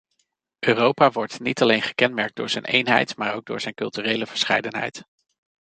[0.59, 5.03] Europa wordt niet alleen gekenmerkt door zijn eenheid, maar ook door zijn culturele verscheidenheid.